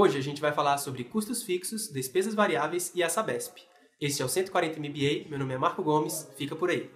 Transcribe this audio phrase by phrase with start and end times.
[0.00, 3.56] Hoje a gente vai falar sobre custos fixos, despesas variáveis e a Sabesp.
[4.00, 6.88] Este é o 140 MBA, meu nome é Marco Gomes, fica por aí.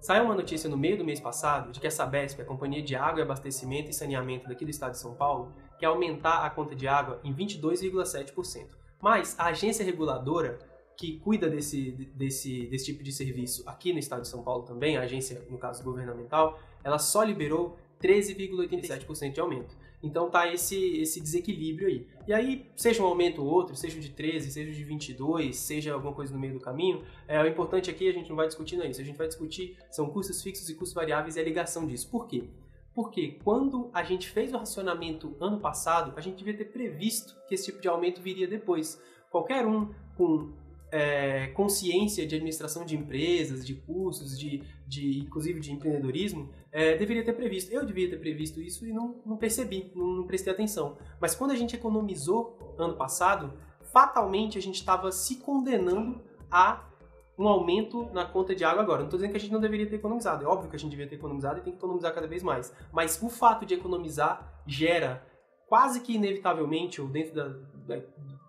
[0.00, 2.96] Saiu uma notícia no meio do mês passado de que a Sabesp, a Companhia de
[2.96, 6.74] Água e Abastecimento e Saneamento daqui do estado de São Paulo, quer aumentar a conta
[6.74, 8.70] de água em 22,7%.
[9.00, 10.58] Mas a agência reguladora
[10.96, 14.96] que cuida desse, desse, desse tipo de serviço aqui no estado de São Paulo também,
[14.96, 19.76] a agência, no caso governamental, ela só liberou 13,87% de aumento.
[20.02, 22.06] Então tá esse, esse desequilíbrio aí.
[22.26, 26.12] E aí, seja um aumento ou outro, seja de 13, seja de 22, seja alguma
[26.12, 28.84] coisa no meio do caminho, é, o importante aqui a gente não vai discutir não
[28.84, 29.00] é isso.
[29.00, 32.08] A gente vai discutir são custos fixos e custos variáveis e a ligação disso.
[32.08, 32.44] Por quê?
[32.94, 37.54] Porque quando a gente fez o racionamento ano passado, a gente devia ter previsto que
[37.54, 39.00] esse tipo de aumento viria depois.
[39.30, 40.52] Qualquer um com
[40.90, 47.24] é, consciência de administração de empresas, de custos, de, de inclusive de empreendedorismo, é, deveria
[47.24, 47.72] ter previsto.
[47.72, 50.96] Eu devia ter previsto isso e não, não percebi, não, não prestei atenção.
[51.20, 53.52] Mas quando a gente economizou ano passado,
[53.92, 56.84] fatalmente a gente estava se condenando a
[57.38, 58.98] um aumento na conta de água agora.
[58.98, 60.44] Não estou dizendo que a gente não deveria ter economizado.
[60.44, 62.74] É óbvio que a gente devia ter economizado e tem que economizar cada vez mais.
[62.92, 65.24] Mas o fato de economizar gera
[65.68, 67.48] quase que inevitavelmente, ou dentro da,
[67.86, 68.02] da,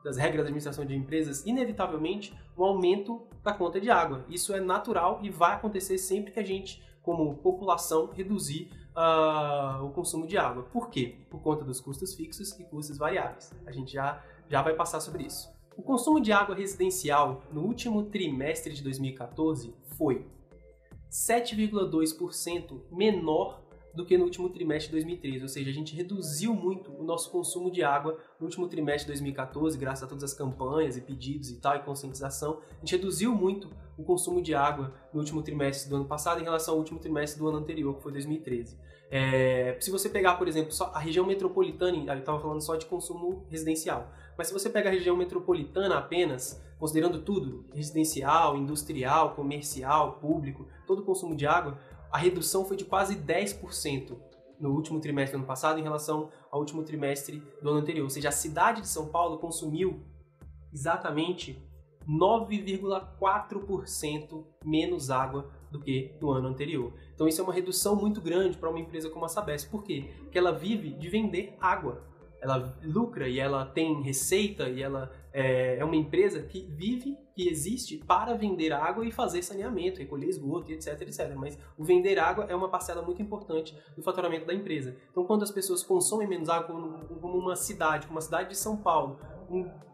[0.03, 4.25] das regras da administração de empresas, inevitavelmente um aumento da conta de água.
[4.29, 9.89] Isso é natural e vai acontecer sempre que a gente, como população, reduzir uh, o
[9.91, 10.63] consumo de água.
[10.63, 11.17] Por quê?
[11.29, 13.51] Por conta dos custos fixos e custos variáveis.
[13.65, 15.49] A gente já, já vai passar sobre isso.
[15.77, 20.25] O consumo de água residencial no último trimestre de 2014 foi
[21.09, 23.61] 7,2% menor
[23.93, 27.31] do que no último trimestre de 2013, ou seja, a gente reduziu muito o nosso
[27.31, 31.49] consumo de água no último trimestre de 2014, graças a todas as campanhas e pedidos
[31.49, 35.89] e tal, e conscientização, a gente reduziu muito o consumo de água no último trimestre
[35.89, 38.77] do ano passado em relação ao último trimestre do ano anterior, que foi 2013.
[39.11, 43.45] É, se você pegar, por exemplo, a região metropolitana, eu estava falando só de consumo
[43.49, 50.67] residencial, mas se você pegar a região metropolitana apenas, considerando tudo, residencial, industrial, comercial, público,
[50.85, 51.77] todo o consumo de água,
[52.11, 54.17] a redução foi de quase 10%
[54.59, 58.03] no último trimestre do ano passado em relação ao último trimestre do ano anterior.
[58.03, 60.03] Ou seja, a cidade de São Paulo consumiu
[60.73, 61.63] exatamente
[62.07, 66.91] 9,4% menos água do que no ano anterior.
[67.13, 69.69] Então isso é uma redução muito grande para uma empresa como a Sabesp.
[69.69, 70.11] Por quê?
[70.19, 72.03] Porque ela vive de vender água.
[72.41, 77.47] Ela lucra e ela tem receita e ela é, é uma empresa que vive, que
[77.47, 81.33] existe para vender água e fazer saneamento, recolher esgoto, etc, etc.
[81.35, 84.95] Mas o vender água é uma parcela muito importante do faturamento da empresa.
[85.11, 86.67] Então, quando as pessoas consomem menos água,
[87.21, 89.19] como uma cidade, como a cidade de São Paulo,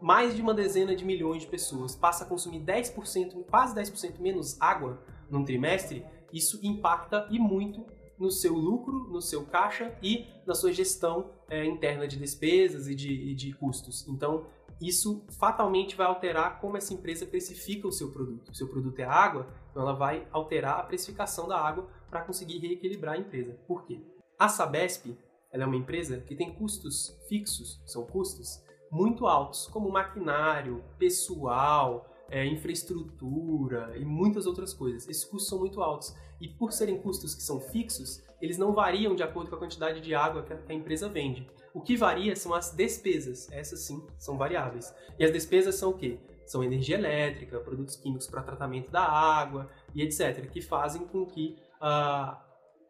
[0.00, 4.60] mais de uma dezena de milhões de pessoas passa a consumir 10%, quase 10% menos
[4.60, 7.84] água num trimestre, isso impacta e muito
[8.18, 12.94] no seu lucro, no seu caixa e na sua gestão é, interna de despesas e
[12.94, 14.06] de, e de custos.
[14.08, 14.46] Então,
[14.80, 18.54] isso fatalmente vai alterar como essa empresa precifica o seu produto.
[18.54, 23.14] Seu produto é água, então ela vai alterar a precificação da água para conseguir reequilibrar
[23.14, 23.58] a empresa.
[23.66, 24.00] Por quê?
[24.38, 25.16] A Sabesp
[25.50, 32.10] ela é uma empresa que tem custos fixos, são custos muito altos, como maquinário, pessoal,
[32.30, 35.08] é, infraestrutura e muitas outras coisas.
[35.08, 36.14] Esses custos são muito altos.
[36.40, 40.00] E por serem custos que são fixos, eles não variam de acordo com a quantidade
[40.00, 41.48] de água que a empresa vende.
[41.72, 44.94] O que varia são as despesas, essas sim são variáveis.
[45.18, 46.18] E as despesas são o quê?
[46.46, 51.56] São energia elétrica, produtos químicos para tratamento da água e etc., que fazem com que
[51.80, 52.36] uh,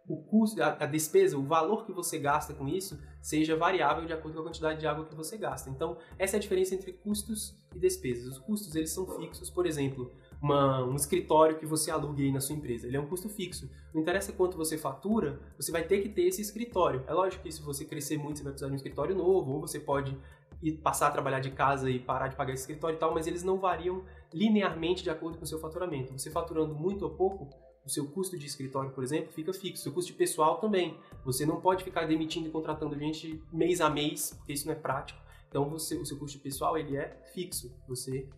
[0.09, 4.13] o custo, a, a, despesa, o valor que você gasta com isso seja variável de
[4.13, 5.69] acordo com a quantidade de água que você gasta.
[5.69, 8.35] Então, essa é a diferença entre custos e despesas.
[8.35, 12.41] Os custos eles são fixos, por exemplo, uma, um escritório que você alugue aí na
[12.41, 13.69] sua empresa, ele é um custo fixo.
[13.93, 17.03] Não interessa quanto você fatura, você vai ter que ter esse escritório.
[17.09, 19.61] É lógico que se você crescer muito, você vai precisar de um escritório novo, ou
[19.61, 20.17] você pode
[20.63, 23.27] ir passar a trabalhar de casa e parar de pagar esse escritório e tal, mas
[23.27, 26.13] eles não variam linearmente de acordo com o seu faturamento.
[26.17, 27.51] Você faturando muito ou pouco,
[27.87, 29.81] o seu custo de escritório, por exemplo, fica fixo.
[29.81, 30.99] O seu custo de pessoal também.
[31.25, 34.77] Você não pode ficar demitindo e contratando gente mês a mês, porque isso não é
[34.77, 35.21] prático.
[35.49, 37.73] Então, você, o seu custo de pessoal ele é fixo.
[37.87, 38.29] Você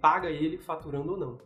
[0.00, 1.38] paga ele faturando ou não.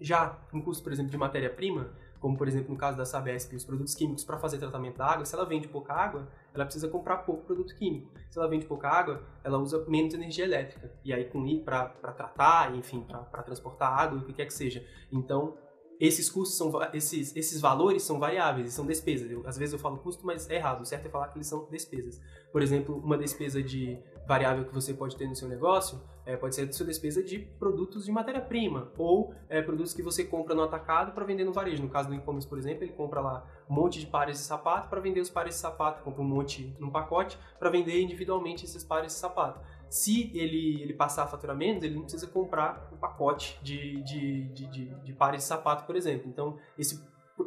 [0.00, 3.64] Já um custo, por exemplo, de matéria-prima, como por exemplo no caso da Sabesp, os
[3.64, 7.18] produtos químicos para fazer tratamento da água, se ela vende pouca água, ela precisa comprar
[7.18, 8.12] pouco produto químico.
[8.30, 10.92] Se ela vende pouca água, ela usa menos energia elétrica.
[11.04, 14.86] E aí com para tratar, enfim, para transportar água, o que quer que seja.
[15.10, 15.56] Então,
[16.00, 19.30] esses custos são esses, esses valores são variáveis, são despesas.
[19.30, 20.80] Eu, às vezes eu falo custo, mas é errado.
[20.80, 22.18] O certo é falar que eles são despesas.
[22.50, 26.54] Por exemplo, uma despesa de variável que você pode ter no seu negócio é, pode
[26.54, 30.62] ser a sua despesa de produtos de matéria-prima ou é, produtos que você compra no
[30.62, 31.82] atacado para vender no varejo.
[31.82, 34.88] No caso do e-commerce, por exemplo, ele compra lá um monte de pares de sapato
[34.88, 38.82] para vender os pares de sapato, compra um monte num pacote para vender individualmente esses
[38.84, 39.60] pares de sapato
[39.90, 44.44] se ele, ele passar a faturar menos, ele não precisa comprar um pacote de, de,
[44.50, 46.28] de, de, de pares de sapato, por exemplo.
[46.28, 47.04] Então, esse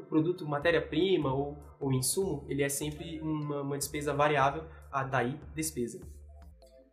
[0.10, 6.02] produto, matéria-prima ou, ou insumo, ele é sempre uma, uma despesa variável, a daí despesa.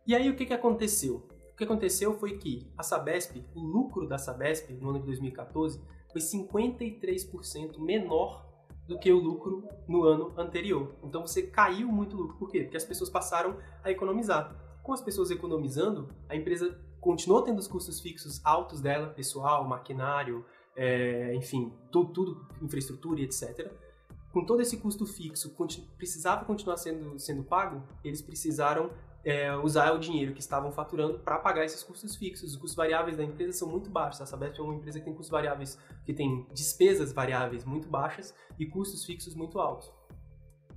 [0.07, 1.27] E aí, o que, que aconteceu?
[1.51, 5.81] O que aconteceu foi que a Sabesp, o lucro da Sabesp no ano de 2014
[6.13, 8.49] foi 53% menor
[8.87, 10.95] do que o lucro no ano anterior.
[11.03, 12.37] Então você caiu muito lucro.
[12.37, 12.61] Por quê?
[12.61, 17.67] Porque as pessoas passaram a economizar com as pessoas economizando, a empresa continuou tendo os
[17.67, 20.45] custos fixos altos dela, pessoal, maquinário,
[20.75, 23.71] é, enfim, tudo, tudo, infraestrutura e etc.
[24.31, 28.91] Com todo esse custo fixo, continu, precisava continuar sendo, sendo pago, eles precisaram
[29.23, 32.51] é, usar o dinheiro que estavam faturando para pagar esses custos fixos.
[32.51, 34.21] Os custos variáveis da empresa são muito baixos.
[34.21, 38.33] A Sabesp é uma empresa que tem custos variáveis, que tem despesas variáveis muito baixas
[38.57, 39.91] e custos fixos muito altos.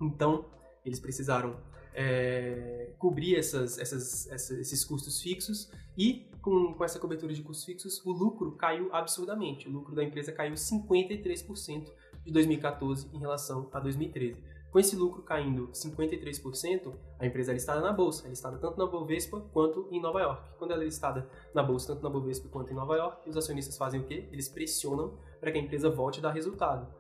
[0.01, 0.47] Então,
[0.85, 1.57] eles precisaram
[1.95, 8.05] é, cobrir essas, essas, esses custos fixos e com, com essa cobertura de custos fixos,
[8.05, 9.69] o lucro caiu absurdamente.
[9.69, 11.91] O lucro da empresa caiu 53%
[12.25, 14.43] de 2014 em relação a 2013.
[14.71, 18.27] Com esse lucro caindo 53%, a empresa é listada na bolsa.
[18.27, 20.51] É listada tanto na Bovespa quanto em Nova York.
[20.59, 23.79] Quando ela é listada na bolsa, tanto na Bovespa quanto em Nova York, os acionistas
[23.79, 24.29] fazem o quê?
[24.33, 26.93] Eles pressionam para que a empresa volte a dar resultado.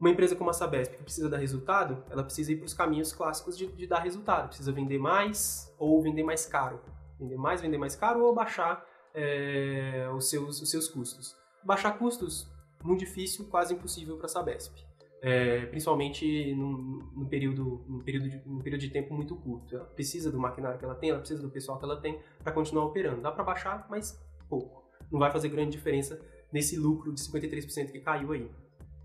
[0.00, 3.12] Uma empresa como a Sabesp, que precisa dar resultado, ela precisa ir para os caminhos
[3.12, 4.46] clássicos de, de, dar resultado.
[4.48, 6.80] Precisa vender mais ou vender mais caro.
[7.18, 11.36] Vender mais, vender mais caro ou baixar é, os, seus, os seus custos.
[11.64, 12.48] Baixar custos,
[12.84, 14.86] muito difícil, quase impossível para a Sabesp.
[15.20, 19.74] É, principalmente num, num, período, num, período de, num período de tempo muito curto.
[19.74, 22.52] Ela precisa do maquinário que ela tem, ela precisa do pessoal que ela tem para
[22.52, 23.20] continuar operando.
[23.20, 24.16] Dá para baixar, mas
[24.48, 24.84] pouco.
[25.10, 26.20] Não vai fazer grande diferença
[26.52, 28.48] nesse lucro de 53% que caiu aí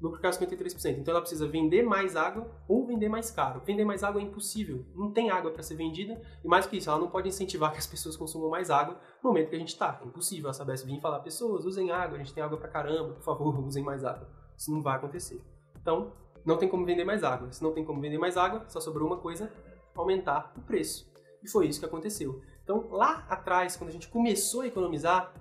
[0.04, 1.00] lucro caiu 53%.
[1.00, 3.62] Então ela precisa vender mais água ou vender mais caro.
[3.66, 4.86] Vender mais água é impossível.
[4.94, 6.22] Não tem água para ser vendida.
[6.44, 9.30] E mais que isso, ela não pode incentivar que as pessoas consumam mais água no
[9.30, 10.00] momento que a gente está.
[10.04, 13.14] É impossível a Sabesp vir falar, pessoas, usem água, a gente tem água para caramba,
[13.14, 14.28] por favor, usem mais água.
[14.58, 15.42] Isso não vai acontecer.
[15.82, 16.12] Então,
[16.46, 17.50] não tem como vender mais água.
[17.52, 19.50] Se não tem como vender mais água, só sobrou uma coisa,
[19.96, 21.10] aumentar o preço.
[21.42, 22.42] E foi isso que aconteceu.
[22.62, 25.34] Então, lá atrás, quando a gente começou a economizar,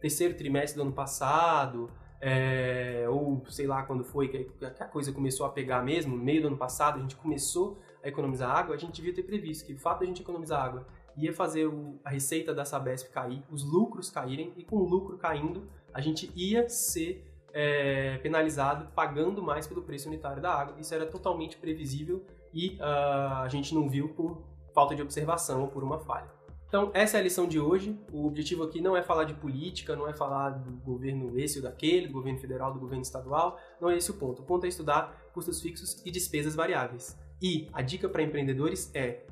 [0.00, 1.90] terceiro trimestre do ano passado,
[2.28, 4.50] é, ou sei lá quando foi que
[4.80, 8.08] a coisa começou a pegar mesmo, no meio do ano passado, a gente começou a
[8.08, 10.84] economizar água, a gente devia ter previsto que o fato de a gente economizar água
[11.16, 15.16] ia fazer o, a receita da Sabesp cair, os lucros caírem, e com o lucro
[15.16, 20.74] caindo, a gente ia ser é, penalizado pagando mais pelo preço unitário da água.
[20.80, 24.42] Isso era totalmente previsível e uh, a gente não viu por
[24.74, 26.35] falta de observação ou por uma falha.
[26.68, 27.98] Então, essa é a lição de hoje.
[28.12, 31.62] O objetivo aqui não é falar de política, não é falar do governo esse ou
[31.62, 33.58] daquele, do governo federal, do governo estadual.
[33.80, 34.42] Não é esse o ponto.
[34.42, 37.16] O ponto é estudar custos fixos e despesas variáveis.
[37.40, 39.24] E a dica para empreendedores é: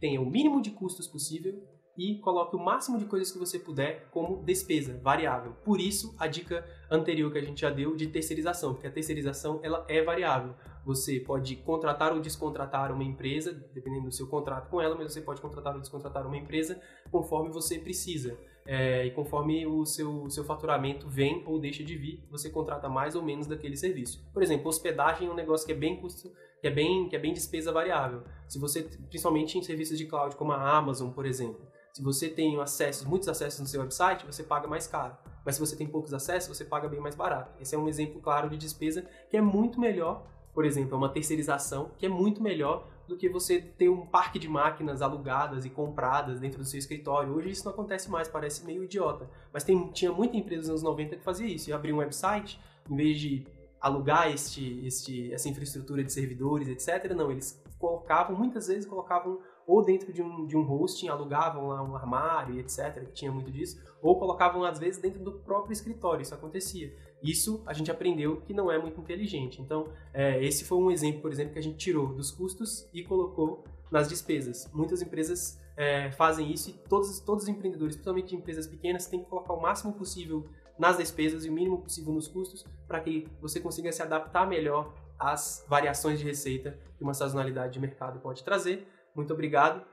[0.00, 1.62] tenha o mínimo de custos possível
[1.96, 5.52] e coloque o máximo de coisas que você puder como despesa variável.
[5.64, 9.60] Por isso, a dica anterior que a gente já deu de terceirização, porque a terceirização
[9.62, 10.54] ela é variável.
[10.84, 15.20] Você pode contratar ou descontratar uma empresa, dependendo do seu contrato com ela, mas você
[15.20, 16.80] pode contratar ou descontratar uma empresa
[17.10, 18.38] conforme você precisa.
[18.66, 23.14] É, e conforme o seu, seu faturamento vem ou deixa de vir, você contrata mais
[23.14, 24.24] ou menos daquele serviço.
[24.32, 26.30] Por exemplo, hospedagem é um negócio que é bem custo,
[26.60, 28.22] que é bem, que é bem despesa variável.
[28.46, 32.60] Se você, principalmente em serviços de cloud como a Amazon, por exemplo, se você tem
[32.60, 35.16] acessos, muitos acessos no seu website, você paga mais caro.
[35.44, 37.60] Mas se você tem poucos acessos, você paga bem mais barato.
[37.60, 41.08] Esse é um exemplo claro de despesa que é muito melhor por exemplo, é uma
[41.08, 45.70] terceirização que é muito melhor do que você ter um parque de máquinas alugadas e
[45.70, 47.34] compradas dentro do seu escritório.
[47.34, 49.28] Hoje isso não acontece mais, parece meio idiota.
[49.52, 51.68] Mas tem, tinha muita empresa nos anos 90 que fazia isso.
[51.68, 53.46] E abria um website, em vez de
[53.80, 59.84] alugar este, este, essa infraestrutura de servidores, etc., não, eles colocavam, muitas vezes colocavam ou
[59.84, 63.80] dentro de um, de um hosting, alugavam lá um armário etc., que tinha muito disso,
[64.02, 66.92] ou colocavam às vezes dentro do próprio escritório, isso acontecia.
[67.22, 69.60] Isso a gente aprendeu que não é muito inteligente.
[69.60, 73.04] Então, é, esse foi um exemplo, por exemplo, que a gente tirou dos custos e
[73.04, 74.68] colocou nas despesas.
[74.72, 79.28] Muitas empresas é, fazem isso e todos, todos os empreendedores, principalmente empresas pequenas, têm que
[79.28, 80.46] colocar o máximo possível
[80.80, 84.94] nas despesas e o mínimo possível nos custos para que você consiga se adaptar melhor
[85.18, 88.88] às variações de receita que uma sazonalidade de mercado pode trazer.
[89.14, 89.84] Muito obrigado,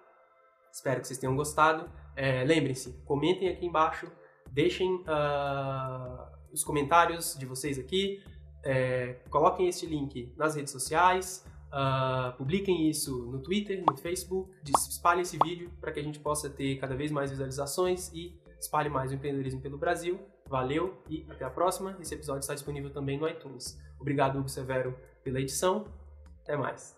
[0.72, 1.90] espero que vocês tenham gostado.
[2.16, 4.10] É, Lembrem-se, comentem aqui embaixo,
[4.50, 8.24] deixem uh, os comentários de vocês aqui,
[8.64, 14.50] é, coloquem esse link nas redes sociais, Uh, publiquem isso no Twitter, no Facebook,
[14.90, 18.90] espalhem esse vídeo para que a gente possa ter cada vez mais visualizações e espalhe
[18.90, 20.18] mais o empreendedorismo pelo Brasil.
[20.48, 21.96] Valeu e até a próxima.
[22.00, 23.80] Esse episódio está disponível também no iTunes.
[24.00, 25.86] Obrigado, Hugo Severo, pela edição.
[26.44, 26.97] Até mais.